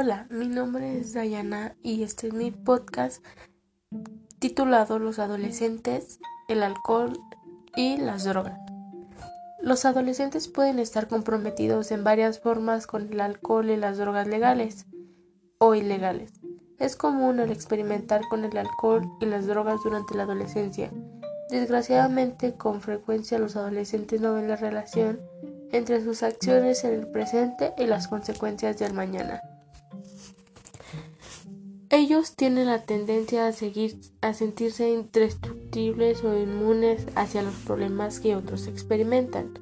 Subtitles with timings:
[0.00, 3.20] Hola, mi nombre es Dayana y este es mi podcast
[4.38, 7.18] titulado Los adolescentes, el alcohol
[7.74, 8.60] y las drogas.
[9.60, 14.86] Los adolescentes pueden estar comprometidos en varias formas con el alcohol y las drogas legales
[15.58, 16.30] o ilegales.
[16.78, 20.92] Es común el experimentar con el alcohol y las drogas durante la adolescencia.
[21.50, 25.20] Desgraciadamente, con frecuencia los adolescentes no ven la relación
[25.72, 29.42] entre sus acciones en el presente y las consecuencias del mañana.
[31.90, 38.36] Ellos tienen la tendencia a seguir a sentirse indestructibles o inmunes hacia los problemas que
[38.36, 39.54] otros experimentan.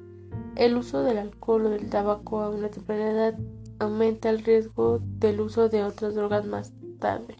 [0.57, 3.35] El uso del alcohol o del tabaco a una temprana edad
[3.79, 7.37] aumenta el riesgo del uso de otras drogas más tarde.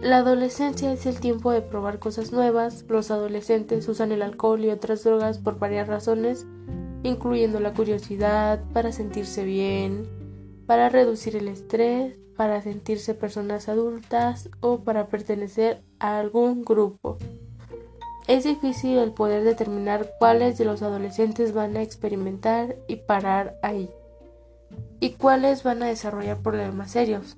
[0.00, 2.84] La adolescencia es el tiempo de probar cosas nuevas.
[2.86, 6.46] Los adolescentes usan el alcohol y otras drogas por varias razones,
[7.02, 10.06] incluyendo la curiosidad, para sentirse bien,
[10.66, 17.16] para reducir el estrés, para sentirse personas adultas o para pertenecer a algún grupo.
[18.26, 23.88] Es difícil el poder determinar cuáles de los adolescentes van a experimentar y parar ahí,
[24.98, 27.36] y cuáles van a desarrollar problemas serios.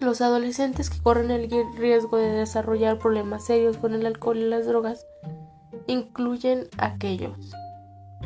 [0.00, 4.66] Los adolescentes que corren el riesgo de desarrollar problemas serios con el alcohol y las
[4.66, 5.06] drogas
[5.86, 7.52] incluyen aquellos.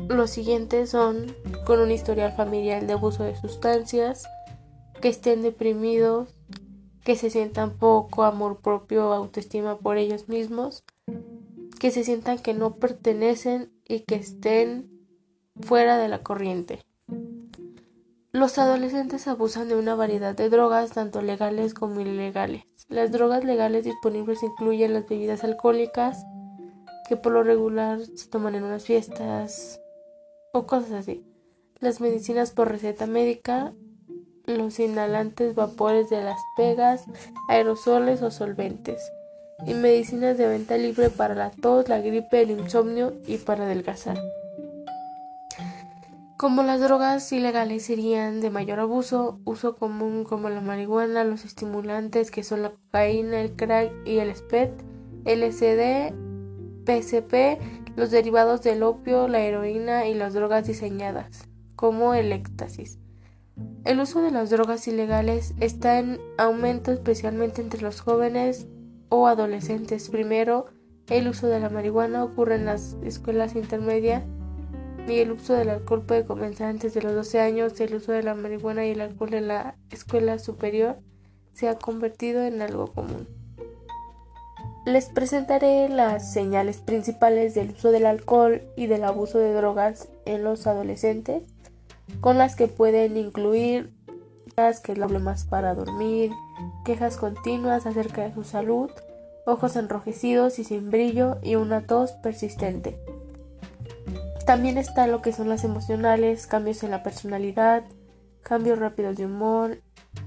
[0.09, 1.35] Los siguientes son
[1.67, 4.27] con un historial familiar de abuso de sustancias,
[5.01, 6.35] que estén deprimidos,
[7.05, 10.85] que se sientan poco amor propio o autoestima por ellos mismos,
[11.81, 14.91] que se sientan que no pertenecen y que estén
[15.61, 16.85] fuera de la corriente.
[18.31, 22.65] Los adolescentes abusan de una variedad de drogas, tanto legales como ilegales.
[22.89, 26.25] Las drogas legales disponibles incluyen las bebidas alcohólicas,
[27.09, 29.82] que por lo regular se toman en unas fiestas
[30.53, 31.25] o cosas así.
[31.81, 33.73] Las medicinas por receta médica,
[34.47, 37.05] los inhalantes, vapores de las pegas,
[37.49, 39.03] aerosoles o solventes,
[39.67, 44.21] y medicinas de venta libre para la tos, la gripe, el insomnio y para adelgazar.
[46.37, 52.31] Como las drogas ilegales serían de mayor abuso, uso común como la marihuana, los estimulantes
[52.33, 54.73] que son la cocaína, el crack y el SPET,
[55.25, 56.13] LSD,
[56.85, 62.99] PCP, los derivados del opio, la heroína y las drogas diseñadas, como el éxtasis.
[63.85, 68.67] El uso de las drogas ilegales está en aumento especialmente entre los jóvenes
[69.09, 70.09] o adolescentes.
[70.09, 70.67] Primero,
[71.09, 74.25] el uso de la marihuana ocurre en las escuelas intermedias
[75.07, 77.81] y el uso del alcohol puede comenzar antes de los 12 años.
[77.81, 80.99] El uso de la marihuana y el alcohol en la escuela superior
[81.53, 83.29] se ha convertido en algo común.
[84.85, 90.43] Les presentaré las señales principales del uso del alcohol y del abuso de drogas en
[90.43, 91.45] los adolescentes
[92.21, 93.93] con las que pueden incluir
[94.85, 96.31] que problemas para dormir,
[96.85, 98.91] quejas continuas acerca de su salud,
[99.45, 102.99] ojos enrojecidos y sin brillo y una tos persistente.
[104.47, 107.85] También está lo que son las emocionales, cambios en la personalidad,
[108.43, 109.79] cambios rápidos de humor,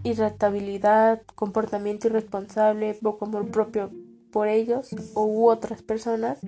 [0.03, 3.91] irritabilidad, comportamiento irresponsable, poco amor propio
[4.35, 6.39] por ellos u otras personas,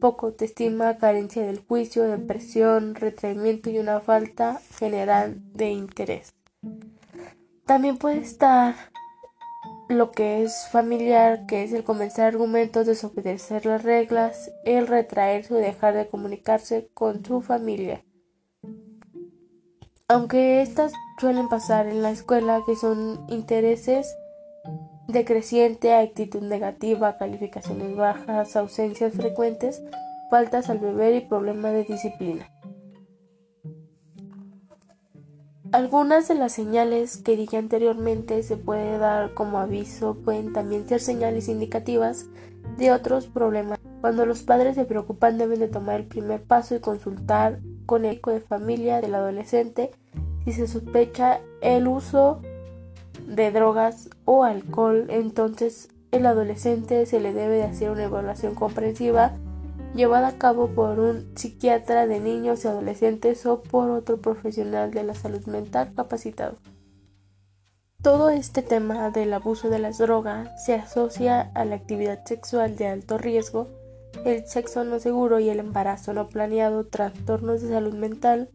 [0.00, 6.34] poco autoestima, carencia del juicio, depresión, retraimiento y una falta general de interés.
[7.64, 8.74] También puede estar
[9.88, 15.58] lo que es familiar, que es el comenzar argumentos, desobedecer las reglas, el retraerse o
[15.58, 18.04] dejar de comunicarse con su familia.
[20.08, 24.12] Aunque estas suelen pasar en la escuela, que son intereses
[25.08, 29.82] decreciente, actitud negativa, calificaciones bajas, ausencias frecuentes,
[30.30, 32.50] faltas al beber y problemas de disciplina.
[35.72, 41.00] Algunas de las señales que dije anteriormente se puede dar como aviso pueden también ser
[41.00, 42.26] señales indicativas
[42.78, 43.78] de otros problemas.
[44.00, 48.16] Cuando los padres se preocupan deben de tomar el primer paso y consultar con el
[48.16, 49.90] eco de familia del adolescente
[50.44, 52.40] si se sospecha el uso
[53.26, 59.32] de drogas o alcohol, entonces el adolescente se le debe de hacer una evaluación comprensiva
[59.94, 65.02] llevada a cabo por un psiquiatra de niños y adolescentes o por otro profesional de
[65.02, 66.56] la salud mental capacitado.
[68.02, 72.86] Todo este tema del abuso de las drogas se asocia a la actividad sexual de
[72.86, 73.68] alto riesgo,
[74.24, 78.50] el sexo no seguro y el embarazo no planeado, trastornos de salud mental,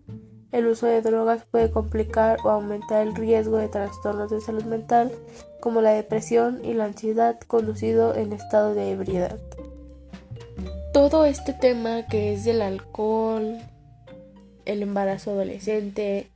[0.52, 5.12] el uso de drogas puede complicar o aumentar el riesgo de trastornos de salud mental
[5.60, 9.40] como la depresión y la ansiedad conducido en estado de ebriedad.
[10.94, 13.60] Todo este tema que es del alcohol,
[14.66, 16.28] el embarazo adolescente,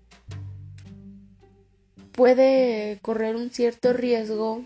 [2.13, 4.63] puede correr un cierto riesgo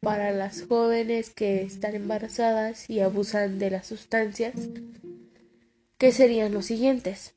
[0.00, 4.54] para las jóvenes que están embarazadas y abusan de las sustancias,
[5.96, 7.34] que serían los siguientes.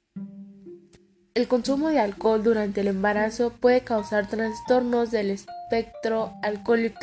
[1.38, 6.98] El consumo de alcohol durante el embarazo puede causar trastornos del espectro alcohólico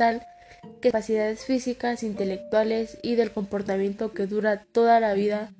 [0.83, 5.53] capacidades físicas, intelectuales y del comportamiento que dura toda la vida.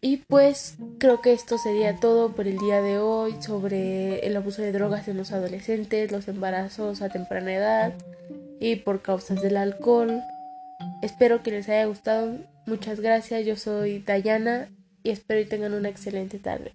[0.00, 4.60] Y pues creo que esto sería todo por el día de hoy sobre el abuso
[4.60, 7.94] de drogas en los adolescentes, los embarazos a temprana edad
[8.58, 10.20] y por causas del alcohol.
[11.00, 12.38] Espero que les haya gustado.
[12.66, 13.46] Muchas gracias.
[13.46, 14.68] Yo soy Dayana
[15.02, 16.72] y espero que tengan una excelente tarde.